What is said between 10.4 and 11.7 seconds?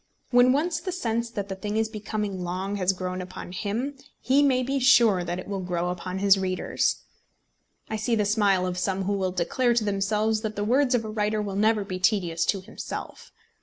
that the words of a writer will